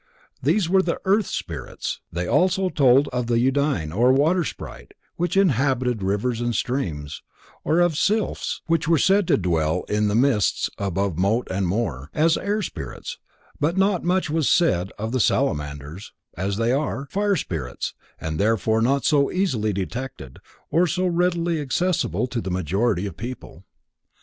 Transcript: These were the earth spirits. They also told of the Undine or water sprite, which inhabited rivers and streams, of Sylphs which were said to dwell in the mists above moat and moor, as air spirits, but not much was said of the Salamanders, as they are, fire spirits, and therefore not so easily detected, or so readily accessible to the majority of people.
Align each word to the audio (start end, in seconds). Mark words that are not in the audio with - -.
These 0.41 0.67
were 0.67 0.81
the 0.81 0.99
earth 1.05 1.27
spirits. 1.27 2.01
They 2.11 2.25
also 2.25 2.69
told 2.69 3.07
of 3.09 3.27
the 3.27 3.35
Undine 3.35 3.91
or 3.91 4.11
water 4.11 4.43
sprite, 4.43 4.95
which 5.15 5.37
inhabited 5.37 6.01
rivers 6.01 6.41
and 6.41 6.55
streams, 6.55 7.21
of 7.63 7.95
Sylphs 7.95 8.63
which 8.65 8.87
were 8.87 8.97
said 8.97 9.27
to 9.27 9.37
dwell 9.37 9.83
in 9.87 10.07
the 10.07 10.15
mists 10.15 10.71
above 10.79 11.19
moat 11.19 11.47
and 11.51 11.67
moor, 11.67 12.09
as 12.15 12.35
air 12.35 12.63
spirits, 12.63 13.19
but 13.59 13.77
not 13.77 14.03
much 14.03 14.27
was 14.31 14.49
said 14.49 14.91
of 14.97 15.11
the 15.11 15.19
Salamanders, 15.19 16.11
as 16.35 16.57
they 16.57 16.71
are, 16.71 17.07
fire 17.11 17.35
spirits, 17.35 17.93
and 18.19 18.39
therefore 18.39 18.81
not 18.81 19.05
so 19.05 19.31
easily 19.31 19.71
detected, 19.71 20.39
or 20.71 20.87
so 20.87 21.05
readily 21.05 21.61
accessible 21.61 22.25
to 22.25 22.41
the 22.41 22.49
majority 22.49 23.05
of 23.05 23.15
people. 23.15 23.65